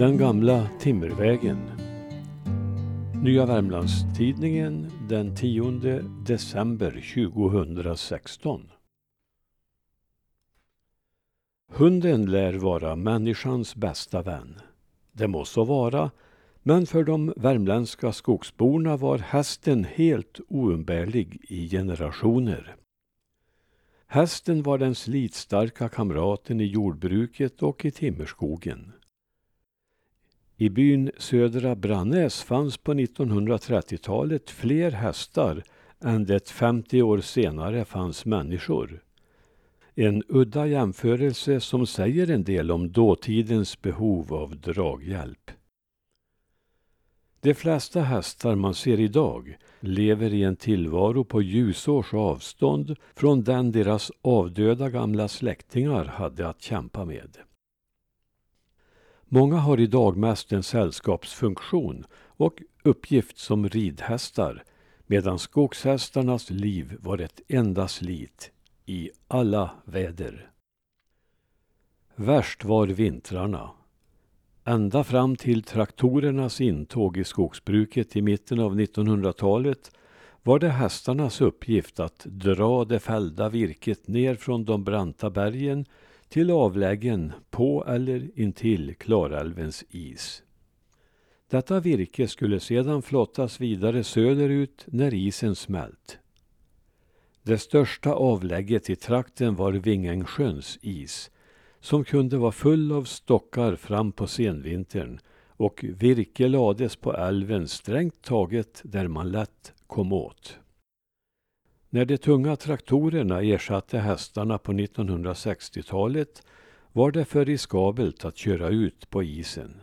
[0.00, 1.58] Den gamla timmervägen.
[3.22, 5.70] Nya Värmlandstidningen den 10
[6.26, 6.90] december
[7.24, 8.70] 2016.
[11.72, 14.60] Hunden lär vara människans bästa vän.
[15.12, 16.10] Det må så vara,
[16.62, 22.76] men för de värmländska skogsborna var hästen helt oumbärlig i generationer.
[24.06, 28.92] Hästen var den slitstarka kamraten i jordbruket och i timmerskogen.
[30.60, 35.62] I byn Södra Brannäs fanns på 1930-talet fler hästar
[36.00, 39.02] än det 50 år senare fanns människor.
[39.94, 45.50] En udda jämförelse som säger en del om dåtidens behov av draghjälp.
[47.40, 53.72] De flesta hästar man ser idag lever i en tillvaro på ljusårs avstånd från den
[53.72, 57.38] deras avdöda gamla släktingar hade att kämpa med.
[59.32, 64.64] Många har idag mest en sällskapsfunktion och uppgift som ridhästar
[65.06, 68.50] medan skogshästarnas liv var ett enda slit
[68.86, 70.50] i alla väder.
[72.14, 73.70] Värst var vintrarna.
[74.64, 79.90] Ända fram till traktorernas intåg i skogsbruket i mitten av 1900-talet
[80.42, 85.86] var det hästarnas uppgift att dra det fällda virket ner från de branta bergen
[86.30, 90.42] till avläggen på eller intill Klarälvens is.
[91.50, 96.18] Detta virke skulle sedan flottas vidare söderut när isen smält.
[97.42, 101.30] Det största avlägget i trakten var Vingängsjöns is
[101.80, 108.22] som kunde vara full av stockar fram på senvintern och virke lades på älven strängt
[108.22, 110.59] taget där man lätt kom åt.
[111.92, 116.42] När de tunga traktorerna ersatte hästarna på 1960-talet
[116.92, 119.80] var det för riskabelt att köra ut på isen.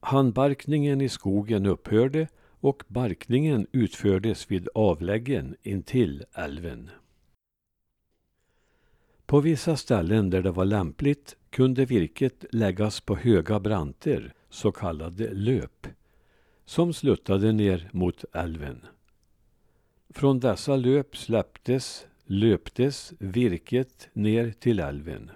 [0.00, 2.28] Handbarkningen i skogen upphörde
[2.60, 6.90] och barkningen utfördes vid avläggen intill älven.
[9.26, 15.34] På vissa ställen där det var lämpligt kunde virket läggas på höga branter, så kallade
[15.34, 15.86] löp,
[16.64, 18.86] som sluttade ner mot älven.
[20.10, 25.30] Från dessa löp släpptes, löptes virket ner till älven.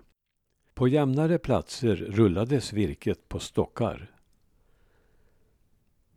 [0.75, 4.11] På jämnare platser rullades virket på stockar.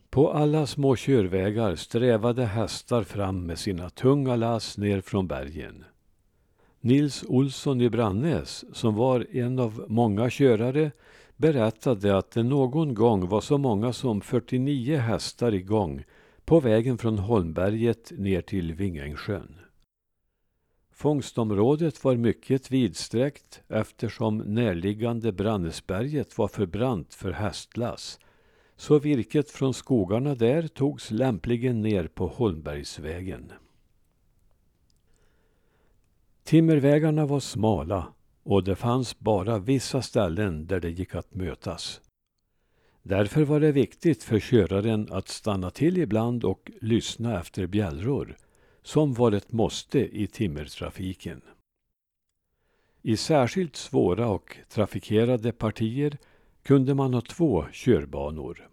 [0.09, 5.85] På alla små körvägar strävade hästar fram med sina tunga lass ner från bergen.
[6.81, 10.91] Nils Olsson i Brannäs, som var en av många körare,
[11.37, 16.03] berättade att det någon gång var så många som 49 hästar igång
[16.45, 19.59] på vägen från Holmberget ner till Vingängsjön.
[20.91, 28.19] Fångstområdet var mycket vidsträckt eftersom närliggande Brannäsberget var för brant för hästlass
[28.75, 33.51] så virket från skogarna där togs lämpligen ner på Holmbergsvägen.
[36.43, 42.01] Timmervägarna var smala och det fanns bara vissa ställen där det gick att mötas.
[43.03, 48.37] Därför var det viktigt för köraren att stanna till ibland och lyssna efter bjällror,
[48.81, 51.41] som var ett måste i timmertrafiken.
[53.01, 56.17] I särskilt svåra och trafikerade partier
[56.63, 58.69] kunde man ha två körbanor.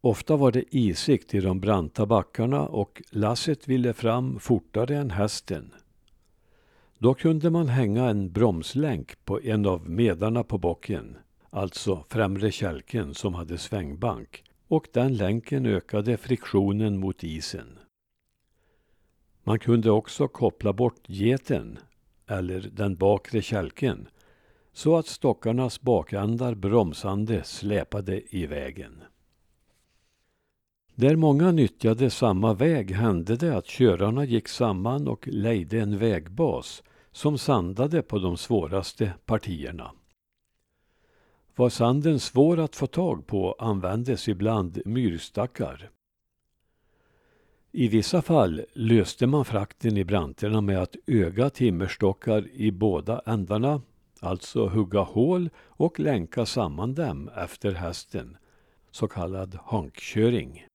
[0.00, 5.74] Ofta var det isigt i de branta backarna och lasset ville fram fortare än hästen.
[6.98, 11.16] Då kunde man hänga en bromslänk på en av medarna på bocken,
[11.50, 17.78] alltså främre kälken som hade svängbank, och den länken ökade friktionen mot isen.
[19.44, 21.78] Man kunde också koppla bort geten,
[22.26, 24.08] eller den bakre kälken,
[24.72, 29.02] så att stockarnas bakändar bromsande släpade i vägen.
[30.94, 36.82] Där många nyttjade samma väg hände det att körarna gick samman och lejde en vägbas
[37.12, 39.90] som sandade på de svåraste partierna.
[41.58, 45.90] Var sanden svår att få tag på användes ibland myrstackar.
[47.72, 53.82] I vissa fall löste man frakten i branterna med att öga timmerstockar i båda ändarna,
[54.20, 58.36] alltså hugga hål och länka samman dem efter hästen,
[58.90, 60.66] så kallad hankköring.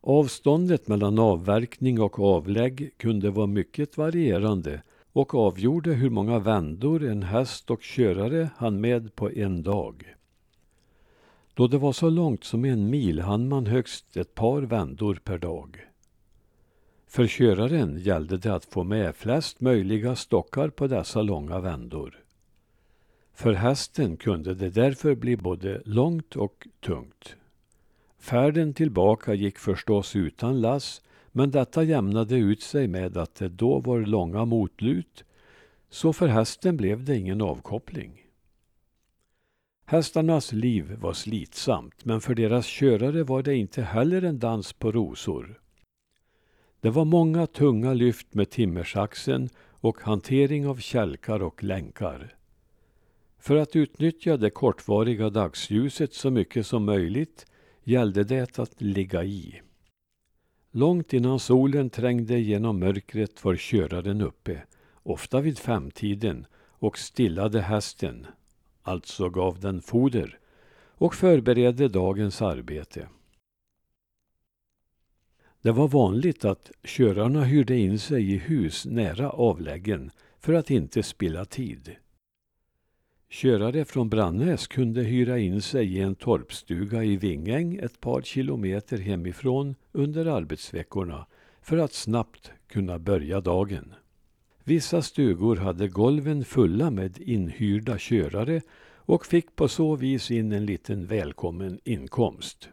[0.00, 7.22] Avståndet mellan avverkning och avlägg kunde vara mycket varierande och avgjorde hur många vändor en
[7.22, 10.14] häst och körare hann med på en dag.
[11.54, 15.38] Då det var så långt som en mil hann man högst ett par vändor per
[15.38, 15.86] dag.
[17.06, 22.22] För köraren gällde det att få med flest möjliga stockar på dessa långa vändor.
[23.32, 27.36] För hästen kunde det därför bli både långt och tungt.
[28.18, 31.02] Färden tillbaka gick förstås utan lass,
[31.32, 35.24] men detta jämnade ut sig med att det då var långa motlut,
[35.90, 38.22] så för hästen blev det ingen avkoppling.
[39.84, 44.92] Hästarnas liv var slitsamt, men för deras körare var det inte heller en dans på
[44.92, 45.60] rosor.
[46.80, 52.34] Det var många tunga lyft med timmersaxen och hantering av kälkar och länkar.
[53.38, 57.46] För att utnyttja det kortvariga dagsljuset så mycket som möjligt
[57.84, 59.60] gällde det att ligga i.
[60.72, 64.62] Långt innan solen trängde genom mörkret var köraren uppe,
[65.02, 68.26] ofta vid femtiden, och stillade hästen,
[68.82, 70.38] alltså gav den foder,
[70.74, 73.08] och förberedde dagens arbete.
[75.62, 81.02] Det var vanligt att körarna hyrde in sig i hus nära avläggen för att inte
[81.02, 81.96] spilla tid.
[83.32, 88.98] Körare från Brannäs kunde hyra in sig i en torpstuga i Vingäng ett par kilometer
[88.98, 91.26] hemifrån under arbetsveckorna
[91.62, 93.94] för att snabbt kunna börja dagen.
[94.64, 98.60] Vissa stugor hade golven fulla med inhyrda körare
[98.94, 102.68] och fick på så vis in en liten välkommen inkomst.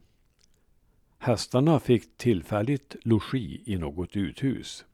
[1.17, 4.85] Hästarna fick tillfälligt logi i något uthus.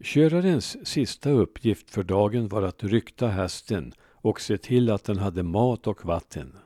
[0.00, 5.42] Körarens sista uppgift för dagen var att rykta hästen och se till att den hade
[5.42, 6.56] mat och vatten.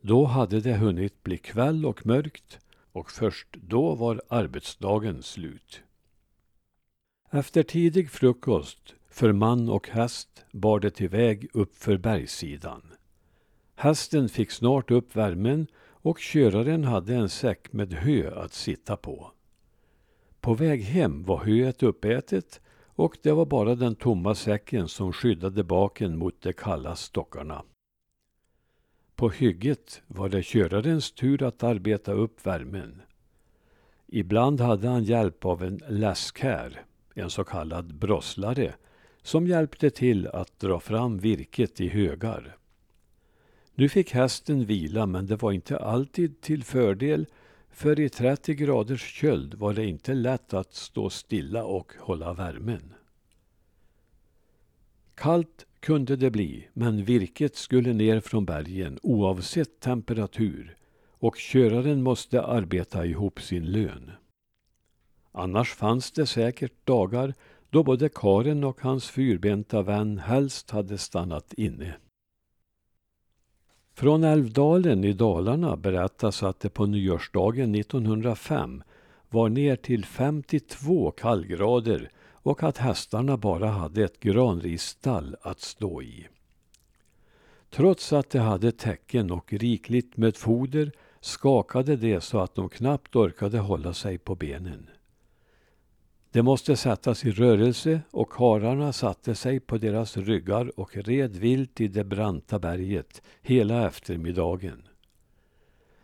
[0.00, 2.58] Då hade det hunnit bli kväll och mörkt
[2.92, 5.82] och först då var arbetsdagen slut.
[7.30, 12.82] Efter tidig frukost för man och häst bar det iväg uppför bergssidan.
[13.74, 19.32] Hästen fick snart upp värmen och köraren hade en säck med hö att sitta på.
[20.42, 25.64] På väg hem var höet uppätet och det var bara den tomma säcken som skyddade
[25.64, 27.62] baken mot de kalla stockarna.
[29.14, 33.02] På hygget var det körarens tur att arbeta upp värmen.
[34.06, 36.84] Ibland hade han hjälp av en läskär,
[37.14, 38.74] en så kallad brosslare,
[39.22, 42.56] som hjälpte till att dra fram virket i högar.
[43.74, 47.26] Nu fick hästen vila men det var inte alltid till fördel
[47.72, 52.94] för i 30 graders köld var det inte lätt att stå stilla och hålla värmen.
[55.14, 60.76] Kallt kunde det bli, men virket skulle ner från bergen oavsett temperatur
[61.08, 64.10] och köraren måste arbeta ihop sin lön.
[65.32, 67.34] Annars fanns det säkert dagar
[67.70, 71.94] då både karen och hans fyrbenta vän helst hade stannat inne.
[73.94, 78.82] Från Älvdalen i Dalarna berättas att det på nyårsdagen 1905
[79.30, 86.28] var ner till 52 kallgrader och att hästarna bara hade ett granrisstall att stå i.
[87.70, 93.16] Trots att de hade täcken och rikligt med foder skakade de så att de knappt
[93.16, 94.86] orkade hålla sig på benen.
[96.32, 101.80] De måste sättas i rörelse och karlarna satte sig på deras ryggar och red vilt
[101.80, 104.82] i det branta berget hela eftermiddagen.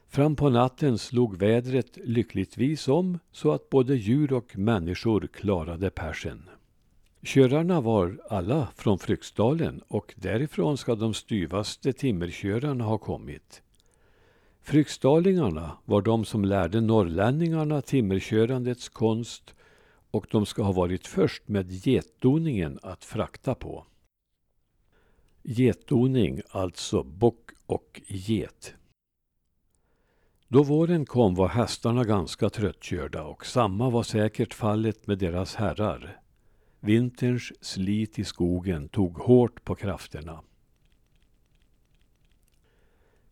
[0.09, 6.43] Fram på natten slog vädret lyckligtvis om så att både djur och människor klarade persen.
[7.23, 13.63] Körarna var alla från Fryksdalen och därifrån ska de styvaste timmerkörarna ha kommit.
[14.63, 19.55] Fryksdalingarna var de som lärde norrlänningarna timmerkörandets konst
[20.11, 23.87] och de ska ha varit först med getdoningen att frakta på.
[25.43, 28.75] Getdoning, alltså bock och get.
[30.49, 36.21] Då våren kom var hästarna ganska tröttkörda och samma var säkert fallet med deras herrar.
[36.81, 40.43] Vinterns slit i skogen tog hårt på krafterna.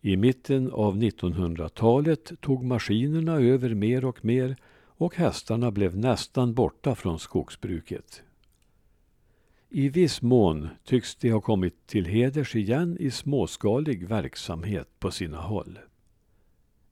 [0.01, 4.57] I mitten av 1900-talet tog maskinerna över mer och mer
[4.97, 8.23] och hästarna blev nästan borta från skogsbruket.
[9.69, 15.41] I viss mån tycks de ha kommit till heders igen i småskalig verksamhet på sina
[15.41, 15.79] håll.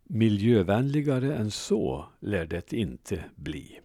[0.03, 3.79] Miljövänligare än så lär det inte bli.